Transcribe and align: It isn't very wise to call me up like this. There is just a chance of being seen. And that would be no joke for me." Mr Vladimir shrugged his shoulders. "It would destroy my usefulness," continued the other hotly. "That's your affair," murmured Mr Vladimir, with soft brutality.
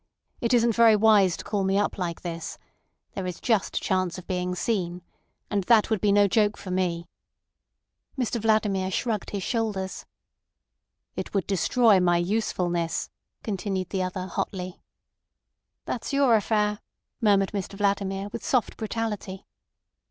It 0.39 0.51
isn't 0.55 0.73
very 0.73 0.95
wise 0.95 1.37
to 1.37 1.43
call 1.43 1.63
me 1.63 1.77
up 1.77 1.95
like 1.99 2.21
this. 2.21 2.57
There 3.13 3.27
is 3.27 3.39
just 3.39 3.77
a 3.77 3.79
chance 3.79 4.17
of 4.17 4.25
being 4.25 4.55
seen. 4.55 5.03
And 5.51 5.63
that 5.65 5.91
would 5.91 6.01
be 6.01 6.11
no 6.11 6.27
joke 6.27 6.57
for 6.57 6.71
me." 6.71 7.07
Mr 8.17 8.41
Vladimir 8.41 8.89
shrugged 8.89 9.29
his 9.29 9.43
shoulders. 9.43 10.07
"It 11.15 11.35
would 11.35 11.45
destroy 11.45 11.99
my 11.99 12.17
usefulness," 12.17 13.11
continued 13.43 13.89
the 13.91 14.01
other 14.01 14.25
hotly. 14.25 14.81
"That's 15.85 16.13
your 16.13 16.33
affair," 16.35 16.79
murmured 17.21 17.51
Mr 17.51 17.73
Vladimir, 17.77 18.29
with 18.29 18.43
soft 18.43 18.77
brutality. 18.77 19.45